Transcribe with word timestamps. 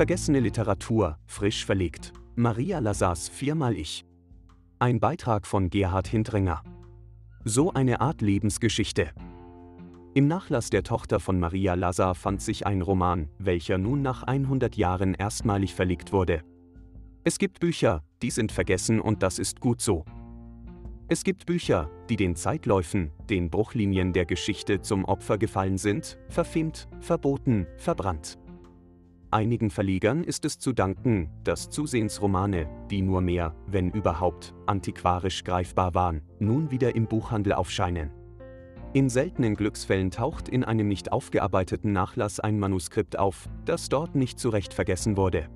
Vergessene 0.00 0.40
Literatur, 0.40 1.18
frisch 1.26 1.66
verlegt. 1.66 2.14
Maria 2.34 2.78
Lazars 2.78 3.28
Viermal 3.28 3.76
Ich. 3.76 4.06
Ein 4.78 4.98
Beitrag 4.98 5.46
von 5.46 5.68
Gerhard 5.68 6.08
Hindringer. 6.08 6.62
So 7.44 7.74
eine 7.74 8.00
Art 8.00 8.22
Lebensgeschichte. 8.22 9.10
Im 10.14 10.26
Nachlass 10.26 10.70
der 10.70 10.84
Tochter 10.84 11.20
von 11.20 11.38
Maria 11.38 11.74
Lazar 11.74 12.14
fand 12.14 12.40
sich 12.40 12.66
ein 12.66 12.80
Roman, 12.80 13.28
welcher 13.38 13.76
nun 13.76 14.00
nach 14.00 14.22
100 14.22 14.74
Jahren 14.74 15.12
erstmalig 15.12 15.74
verlegt 15.74 16.14
wurde. 16.14 16.44
Es 17.22 17.38
gibt 17.38 17.60
Bücher, 17.60 18.02
die 18.22 18.30
sind 18.30 18.52
vergessen 18.52 19.02
und 19.02 19.22
das 19.22 19.38
ist 19.38 19.60
gut 19.60 19.82
so. 19.82 20.06
Es 21.08 21.24
gibt 21.24 21.44
Bücher, 21.44 21.90
die 22.08 22.16
den 22.16 22.36
Zeitläufen, 22.36 23.10
den 23.28 23.50
Bruchlinien 23.50 24.14
der 24.14 24.24
Geschichte 24.24 24.80
zum 24.80 25.04
Opfer 25.04 25.36
gefallen 25.36 25.76
sind, 25.76 26.16
verfilmt, 26.30 26.88
verboten, 27.00 27.66
verbrannt. 27.76 28.38
Einigen 29.32 29.70
Verlegern 29.70 30.24
ist 30.24 30.44
es 30.44 30.58
zu 30.58 30.72
danken, 30.72 31.30
dass 31.44 31.70
Zusehensromane, 31.70 32.68
die 32.90 33.00
nur 33.00 33.20
mehr, 33.20 33.54
wenn 33.68 33.90
überhaupt, 33.92 34.54
antiquarisch 34.66 35.44
greifbar 35.44 35.94
waren, 35.94 36.22
nun 36.40 36.72
wieder 36.72 36.96
im 36.96 37.06
Buchhandel 37.06 37.52
aufscheinen. 37.52 38.10
In 38.92 39.08
seltenen 39.08 39.54
Glücksfällen 39.54 40.10
taucht 40.10 40.48
in 40.48 40.64
einem 40.64 40.88
nicht 40.88 41.12
aufgearbeiteten 41.12 41.92
Nachlass 41.92 42.40
ein 42.40 42.58
Manuskript 42.58 43.16
auf, 43.20 43.48
das 43.64 43.88
dort 43.88 44.16
nicht 44.16 44.40
zurecht 44.40 44.74
vergessen 44.74 45.16
wurde. 45.16 45.48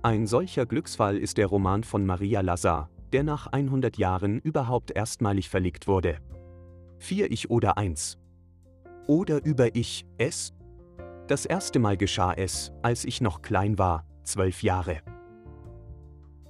Ein 0.00 0.26
solcher 0.26 0.64
Glücksfall 0.64 1.18
ist 1.18 1.36
der 1.36 1.48
Roman 1.48 1.84
von 1.84 2.06
Maria 2.06 2.40
Lazar, 2.40 2.88
der 3.12 3.24
nach 3.24 3.46
100 3.48 3.98
Jahren 3.98 4.38
überhaupt 4.38 4.90
erstmalig 4.90 5.50
verlegt 5.50 5.86
wurde. 5.86 6.16
Vier 6.98 7.30
Ich 7.30 7.50
oder 7.50 7.76
eins. 7.76 8.16
Oder 9.06 9.44
über 9.44 9.76
Ich, 9.76 10.06
es, 10.16 10.54
das 11.30 11.46
erste 11.46 11.78
Mal 11.78 11.96
geschah 11.96 12.32
es, 12.32 12.72
als 12.82 13.04
ich 13.04 13.20
noch 13.20 13.40
klein 13.40 13.78
war, 13.78 14.04
zwölf 14.24 14.64
Jahre. 14.64 15.00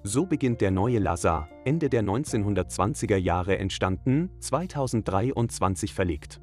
So 0.02 0.24
beginnt 0.24 0.62
der 0.62 0.70
neue 0.70 0.98
Lazar, 0.98 1.50
Ende 1.66 1.90
der 1.90 2.02
1920er 2.02 3.16
Jahre 3.16 3.58
entstanden, 3.58 4.30
2023 4.40 5.92
verlegt. 5.92 6.40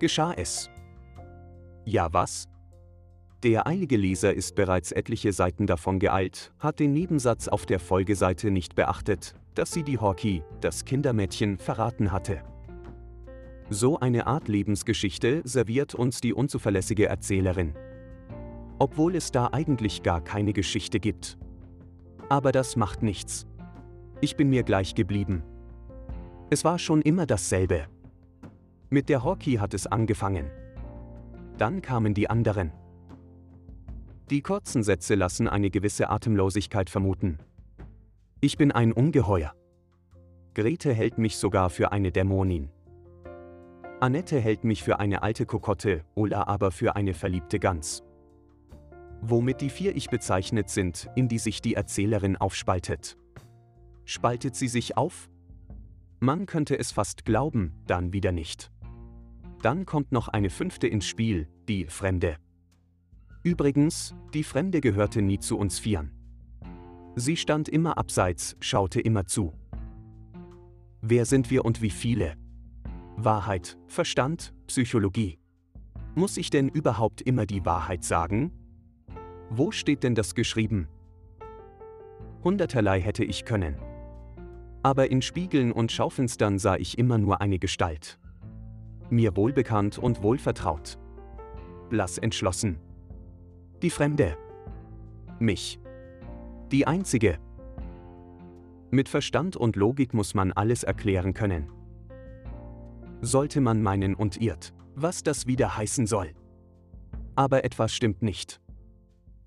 Geschah 0.00 0.32
es? 0.32 0.68
Ja 1.84 2.12
was? 2.12 2.48
Der 3.44 3.68
eilige 3.68 3.96
Leser 3.96 4.34
ist 4.34 4.56
bereits 4.56 4.90
etliche 4.90 5.32
Seiten 5.32 5.68
davon 5.68 6.00
geeilt, 6.00 6.52
hat 6.58 6.80
den 6.80 6.92
Nebensatz 6.92 7.46
auf 7.46 7.64
der 7.64 7.78
Folgeseite 7.78 8.50
nicht 8.50 8.74
beachtet, 8.74 9.36
dass 9.54 9.70
sie 9.70 9.84
die 9.84 9.98
Horky, 9.98 10.42
das 10.60 10.84
Kindermädchen, 10.84 11.58
verraten 11.58 12.10
hatte. 12.10 12.42
So 13.68 13.98
eine 13.98 14.28
Art 14.28 14.46
Lebensgeschichte 14.46 15.42
serviert 15.44 15.94
uns 15.96 16.20
die 16.20 16.32
unzuverlässige 16.32 17.06
Erzählerin. 17.06 17.74
Obwohl 18.78 19.16
es 19.16 19.32
da 19.32 19.48
eigentlich 19.52 20.04
gar 20.04 20.22
keine 20.22 20.52
Geschichte 20.52 21.00
gibt. 21.00 21.36
Aber 22.28 22.52
das 22.52 22.76
macht 22.76 23.02
nichts. 23.02 23.46
Ich 24.20 24.36
bin 24.36 24.50
mir 24.50 24.62
gleich 24.62 24.94
geblieben. 24.94 25.42
Es 26.48 26.64
war 26.64 26.78
schon 26.78 27.02
immer 27.02 27.26
dasselbe. 27.26 27.86
Mit 28.88 29.08
der 29.08 29.24
Hockey 29.24 29.54
hat 29.54 29.74
es 29.74 29.88
angefangen. 29.88 30.48
Dann 31.58 31.82
kamen 31.82 32.14
die 32.14 32.30
anderen. 32.30 32.70
Die 34.30 34.42
kurzen 34.42 34.84
Sätze 34.84 35.16
lassen 35.16 35.48
eine 35.48 35.70
gewisse 35.70 36.08
Atemlosigkeit 36.08 36.88
vermuten. 36.88 37.38
Ich 38.40 38.56
bin 38.56 38.70
ein 38.70 38.92
Ungeheuer. 38.92 39.54
Grete 40.54 40.92
hält 40.92 41.18
mich 41.18 41.36
sogar 41.36 41.68
für 41.68 41.90
eine 41.90 42.12
Dämonin. 42.12 42.70
Annette 43.98 44.38
hält 44.38 44.62
mich 44.62 44.82
für 44.82 44.98
eine 44.98 45.22
alte 45.22 45.46
Kokotte, 45.46 46.04
Ola 46.14 46.46
aber 46.46 46.70
für 46.70 46.96
eine 46.96 47.14
verliebte 47.14 47.58
Gans. 47.58 48.02
Womit 49.22 49.62
die 49.62 49.70
vier 49.70 49.96
Ich 49.96 50.10
bezeichnet 50.10 50.68
sind, 50.68 51.08
in 51.16 51.28
die 51.28 51.38
sich 51.38 51.62
die 51.62 51.74
Erzählerin 51.74 52.36
aufspaltet. 52.36 53.16
Spaltet 54.04 54.54
sie 54.54 54.68
sich 54.68 54.98
auf? 54.98 55.30
Man 56.20 56.44
könnte 56.44 56.78
es 56.78 56.92
fast 56.92 57.24
glauben, 57.24 57.72
dann 57.86 58.12
wieder 58.12 58.32
nicht. 58.32 58.70
Dann 59.62 59.86
kommt 59.86 60.12
noch 60.12 60.28
eine 60.28 60.50
fünfte 60.50 60.86
ins 60.86 61.06
Spiel, 61.06 61.48
die 61.66 61.86
Fremde. 61.86 62.36
Übrigens, 63.44 64.14
die 64.34 64.44
Fremde 64.44 64.82
gehörte 64.82 65.22
nie 65.22 65.38
zu 65.38 65.56
uns 65.56 65.78
Vieren. 65.78 66.12
Sie 67.14 67.38
stand 67.38 67.70
immer 67.70 67.96
abseits, 67.96 68.56
schaute 68.60 69.00
immer 69.00 69.24
zu. 69.24 69.54
Wer 71.00 71.24
sind 71.24 71.50
wir 71.50 71.64
und 71.64 71.80
wie 71.80 71.90
viele? 71.90 72.36
Wahrheit, 73.18 73.78
Verstand, 73.86 74.52
Psychologie. 74.66 75.38
Muss 76.14 76.36
ich 76.36 76.50
denn 76.50 76.68
überhaupt 76.68 77.22
immer 77.22 77.46
die 77.46 77.64
Wahrheit 77.64 78.04
sagen? 78.04 78.52
Wo 79.48 79.70
steht 79.70 80.02
denn 80.02 80.14
das 80.14 80.34
geschrieben? 80.34 80.86
Hunderterlei 82.44 83.00
hätte 83.00 83.24
ich 83.24 83.46
können. 83.46 83.76
Aber 84.82 85.10
in 85.10 85.22
Spiegeln 85.22 85.72
und 85.72 85.92
Schaufenstern 85.92 86.58
sah 86.58 86.76
ich 86.76 86.98
immer 86.98 87.16
nur 87.16 87.40
eine 87.40 87.58
Gestalt. 87.58 88.18
Mir 89.08 89.34
wohlbekannt 89.34 89.96
und 89.96 90.22
wohlvertraut. 90.22 90.98
Blass 91.88 92.18
entschlossen. 92.18 92.78
Die 93.80 93.90
Fremde. 93.90 94.36
Mich. 95.38 95.80
Die 96.70 96.86
Einzige. 96.86 97.38
Mit 98.90 99.08
Verstand 99.08 99.56
und 99.56 99.74
Logik 99.74 100.12
muss 100.12 100.34
man 100.34 100.52
alles 100.52 100.82
erklären 100.82 101.32
können 101.32 101.70
sollte 103.20 103.60
man 103.60 103.82
meinen 103.82 104.14
und 104.14 104.40
irrt, 104.40 104.72
was 104.94 105.22
das 105.22 105.46
wieder 105.46 105.76
heißen 105.76 106.06
soll. 106.06 106.32
Aber 107.34 107.64
etwas 107.64 107.92
stimmt 107.94 108.22
nicht. 108.22 108.60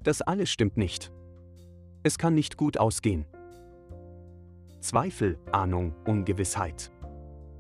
Das 0.04 0.22
alles 0.22 0.50
stimmt 0.50 0.78
nicht. 0.78 1.12
Es 2.04 2.18
kann 2.18 2.36
nicht 2.36 2.58
gut 2.58 2.78
ausgehen. 2.78 3.26
Zweifel, 4.80 5.38
Ahnung, 5.52 5.94
Ungewissheit. 6.06 6.92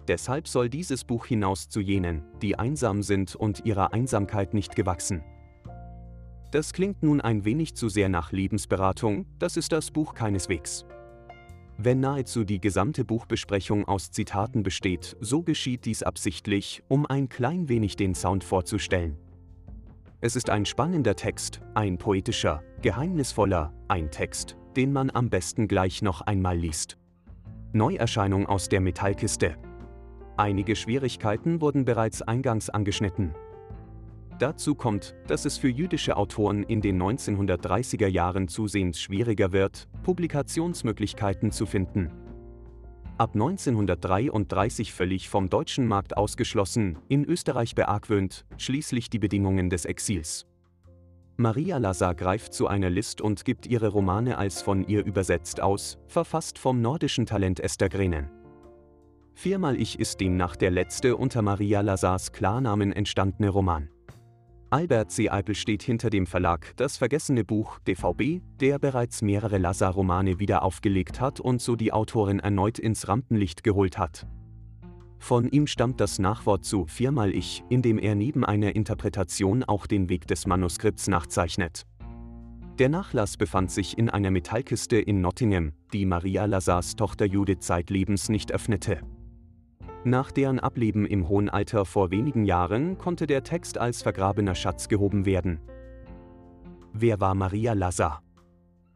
Deshalb 0.07 0.47
soll 0.47 0.69
dieses 0.69 1.03
Buch 1.03 1.25
hinaus 1.25 1.69
zu 1.69 1.81
jenen, 1.81 2.23
die 2.41 2.57
einsam 2.57 3.03
sind 3.03 3.35
und 3.35 3.65
ihrer 3.65 3.93
Einsamkeit 3.93 4.53
nicht 4.53 4.75
gewachsen. 4.75 5.23
Das 6.51 6.73
klingt 6.73 7.03
nun 7.03 7.21
ein 7.21 7.45
wenig 7.45 7.75
zu 7.75 7.89
sehr 7.89 8.09
nach 8.09 8.31
Lebensberatung, 8.31 9.27
das 9.37 9.55
ist 9.55 9.71
das 9.71 9.91
Buch 9.91 10.15
keineswegs. 10.15 10.85
Wenn 11.81 12.01
nahezu 12.01 12.43
die 12.43 12.59
gesamte 12.59 13.05
Buchbesprechung 13.05 13.87
aus 13.87 14.11
Zitaten 14.11 14.63
besteht, 14.63 15.15
so 15.21 15.43
geschieht 15.43 15.85
dies 15.85 16.03
absichtlich, 16.03 16.83
um 16.89 17.05
ein 17.05 17.29
klein 17.29 17.69
wenig 17.69 17.95
den 17.95 18.15
Sound 18.15 18.43
vorzustellen. 18.43 19.17
Es 20.19 20.35
ist 20.35 20.49
ein 20.49 20.65
spannender 20.65 21.15
Text, 21.15 21.61
ein 21.75 21.97
poetischer, 21.97 22.61
geheimnisvoller, 22.81 23.73
ein 23.87 24.11
Text, 24.11 24.57
den 24.75 24.91
man 24.91 25.09
am 25.09 25.29
besten 25.29 25.69
gleich 25.69 26.01
noch 26.01 26.19
einmal 26.19 26.57
liest. 26.57 26.97
Neuerscheinung 27.71 28.45
aus 28.45 28.67
der 28.67 28.81
Metallkiste. 28.81 29.55
Einige 30.35 30.75
Schwierigkeiten 30.75 31.61
wurden 31.61 31.85
bereits 31.85 32.21
eingangs 32.21 32.69
angeschnitten. 32.69 33.33
Dazu 34.39 34.73
kommt, 34.73 35.15
dass 35.27 35.43
es 35.43 35.57
für 35.57 35.67
jüdische 35.67 36.15
Autoren 36.15 36.63
in 36.63 36.79
den 36.79 37.01
1930er 37.01 38.07
Jahren 38.07 38.47
zusehends 38.47 39.01
schwieriger 39.01 39.51
wird, 39.51 39.89
Publikationsmöglichkeiten 40.03 41.51
zu 41.51 41.65
finden. 41.65 42.09
Ab 43.17 43.31
1933 43.33 44.93
völlig 44.93 45.27
vom 45.27 45.49
deutschen 45.49 45.85
Markt 45.85 46.15
ausgeschlossen, 46.15 46.97
in 47.09 47.25
Österreich 47.25 47.75
beargwöhnt, 47.75 48.45
schließlich 48.55 49.09
die 49.09 49.19
Bedingungen 49.19 49.69
des 49.69 49.83
Exils. 49.83 50.45
Maria 51.35 51.77
Lazar 51.77 52.15
greift 52.15 52.53
zu 52.53 52.67
einer 52.67 52.89
List 52.89 53.19
und 53.19 53.43
gibt 53.43 53.67
ihre 53.67 53.89
Romane 53.89 54.37
als 54.37 54.61
von 54.61 54.87
ihr 54.87 55.05
übersetzt 55.05 55.59
aus, 55.59 55.97
verfasst 56.07 56.57
vom 56.57 56.81
nordischen 56.81 57.25
Talent 57.25 57.59
Esther 57.59 57.89
Grenen. 57.89 58.29
Viermal 59.33 59.75
Ich 59.75 59.99
ist 59.99 60.21
demnach 60.21 60.55
der 60.55 60.71
letzte 60.71 61.17
unter 61.17 61.41
Maria 61.41 61.81
Lazars 61.81 62.31
Klarnamen 62.31 62.93
entstandene 62.93 63.49
Roman. 63.49 63.89
Albert 64.71 65.09
C. 65.09 65.31
Eipel 65.31 65.55
steht 65.55 65.81
hinter 65.81 66.11
dem 66.11 66.27
Verlag 66.27 66.73
Das 66.75 66.95
vergessene 66.95 67.43
Buch 67.43 67.79
DVB, 67.87 68.43
der 68.59 68.77
bereits 68.77 69.23
mehrere 69.23 69.57
Lazar-Romane 69.57 70.39
wieder 70.39 70.61
aufgelegt 70.61 71.19
hat 71.19 71.39
und 71.39 71.59
so 71.59 71.75
die 71.75 71.91
Autorin 71.91 72.39
erneut 72.39 72.77
ins 72.77 73.07
Rampenlicht 73.07 73.63
geholt 73.63 73.97
hat. 73.97 74.27
Von 75.17 75.49
ihm 75.49 75.65
stammt 75.65 75.99
das 75.99 76.19
Nachwort 76.19 76.65
zu 76.65 76.85
Viermal 76.85 77.33
Ich, 77.33 77.63
in 77.69 77.81
dem 77.81 77.97
er 77.97 78.13
neben 78.13 78.45
einer 78.45 78.75
Interpretation 78.75 79.63
auch 79.63 79.87
den 79.87 80.07
Weg 80.07 80.27
des 80.27 80.45
Manuskripts 80.45 81.07
nachzeichnet. 81.07 81.87
Der 82.77 82.89
Nachlass 82.89 83.37
befand 83.37 83.71
sich 83.71 83.97
in 83.97 84.09
einer 84.11 84.29
Metallkiste 84.29 84.97
in 84.97 85.19
Nottingham, 85.19 85.73
die 85.93 86.05
Maria 86.05 86.45
Lazars 86.45 86.95
Tochter 86.95 87.25
Judith 87.25 87.61
zeitlebens 87.61 88.29
nicht 88.29 88.51
öffnete. 88.51 89.01
Nach 90.05 90.31
deren 90.31 90.59
Ableben 90.59 91.05
im 91.05 91.27
hohen 91.27 91.49
Alter 91.49 91.83
vor 91.83 92.09
wenigen 92.09 92.45
Jahren 92.45 92.97
konnte 92.97 93.27
der 93.27 93.43
Text 93.43 93.77
als 93.77 94.01
vergrabener 94.01 94.55
Schatz 94.55 94.87
gehoben 94.87 95.25
werden. 95.25 95.59
Wer 96.93 97.19
war 97.19 97.35
Maria 97.35 97.73
Lazar? 97.73 98.23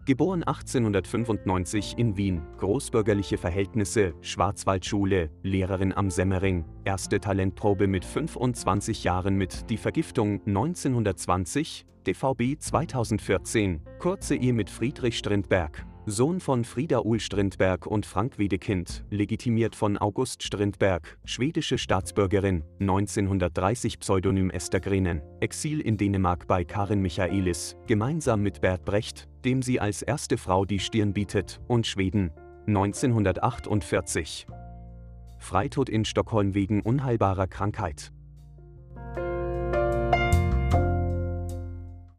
Geboren 0.05 0.43
1895 0.43 1.95
in 1.97 2.15
Wien, 2.17 2.41
großbürgerliche 2.57 3.37
Verhältnisse, 3.37 4.13
Schwarzwaldschule, 4.21 5.29
Lehrerin 5.43 5.93
am 5.93 6.09
Semmering, 6.09 6.65
erste 6.85 7.19
Talentprobe 7.19 7.87
mit 7.87 8.05
25 8.05 9.03
Jahren 9.03 9.35
mit 9.35 9.69
Die 9.69 9.77
Vergiftung 9.77 10.41
1920, 10.45 11.85
DVB 12.07 12.59
2014, 12.59 13.81
kurze 13.99 14.35
Ehe 14.35 14.53
mit 14.53 14.69
Friedrich 14.69 15.17
Strindberg, 15.17 15.85
Sohn 16.05 16.41
von 16.41 16.65
Frieda 16.65 16.99
Uhl 16.99 17.21
Strindberg 17.21 17.87
und 17.87 18.05
Frank 18.05 18.37
Wedekind, 18.37 19.05
legitimiert 19.09 19.73
von 19.73 19.97
August 19.97 20.43
Strindberg, 20.43 21.17
schwedische 21.23 21.77
Staatsbürgerin, 21.77 22.65
1930 22.81 23.99
Pseudonym 23.99 24.49
Esther 24.49 24.81
Grenen, 24.81 25.21
Exil 25.39 25.79
in 25.79 25.95
Dänemark 25.95 26.45
bei 26.45 26.65
Karin 26.65 27.01
Michaelis, 27.01 27.77
gemeinsam 27.87 28.41
mit 28.41 28.59
Bert 28.59 28.83
Brecht, 28.83 29.29
dem 29.45 29.61
sie 29.61 29.79
als 29.79 30.01
erste 30.01 30.37
Frau 30.37 30.65
die 30.65 30.79
Stirn 30.79 31.13
bietet, 31.13 31.61
und 31.69 31.87
Schweden, 31.87 32.31
1948. 32.67 34.45
Freitod 35.39 35.87
in 35.87 36.03
Stockholm 36.03 36.53
wegen 36.53 36.81
unheilbarer 36.81 37.47
Krankheit. 37.47 38.11